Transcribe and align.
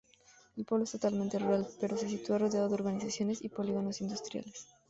El 0.57 0.65
pueblo 0.65 0.85
es 0.85 0.93
totalmente 0.93 1.37
rural, 1.37 1.67
pero 1.79 1.95
se 1.95 2.09
sitúa 2.09 2.39
rodeado 2.39 2.67
de 2.69 2.73
urbanizaciones 2.73 3.39
y 3.43 3.49
polígonos 3.49 4.01
industriales. 4.01 4.67